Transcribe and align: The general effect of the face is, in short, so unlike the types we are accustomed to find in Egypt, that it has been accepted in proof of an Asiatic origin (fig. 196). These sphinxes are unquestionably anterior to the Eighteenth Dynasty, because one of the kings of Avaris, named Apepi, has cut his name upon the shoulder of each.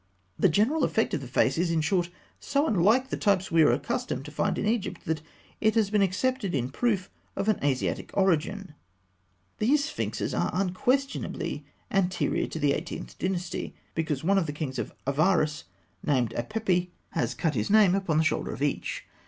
The 0.39 0.49
general 0.49 0.83
effect 0.83 1.13
of 1.13 1.21
the 1.21 1.27
face 1.27 1.59
is, 1.59 1.69
in 1.69 1.81
short, 1.81 2.09
so 2.39 2.65
unlike 2.65 3.11
the 3.11 3.17
types 3.17 3.51
we 3.51 3.61
are 3.61 3.71
accustomed 3.71 4.25
to 4.25 4.31
find 4.31 4.57
in 4.57 4.65
Egypt, 4.65 5.05
that 5.05 5.21
it 5.59 5.75
has 5.75 5.91
been 5.91 6.01
accepted 6.01 6.55
in 6.55 6.69
proof 6.71 7.11
of 7.35 7.47
an 7.47 7.59
Asiatic 7.63 8.09
origin 8.15 8.73
(fig. 9.59 9.69
196). 9.69 9.69
These 9.69 9.91
sphinxes 9.91 10.33
are 10.33 10.49
unquestionably 10.55 11.67
anterior 11.91 12.47
to 12.47 12.57
the 12.57 12.73
Eighteenth 12.73 13.19
Dynasty, 13.19 13.75
because 13.93 14.23
one 14.23 14.39
of 14.39 14.47
the 14.47 14.53
kings 14.53 14.79
of 14.79 14.91
Avaris, 15.05 15.65
named 16.03 16.31
Apepi, 16.35 16.89
has 17.11 17.35
cut 17.35 17.53
his 17.53 17.69
name 17.69 17.93
upon 17.93 18.17
the 18.17 18.23
shoulder 18.23 18.51
of 18.51 18.63
each. 18.63 19.05